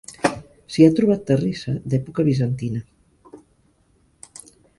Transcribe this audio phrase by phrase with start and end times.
[0.75, 2.83] S'hi ha trobat terrissa d'època bizantina.